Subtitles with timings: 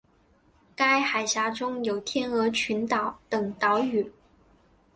[0.75, 4.11] 该海峡中有天鹅群岛等岛屿。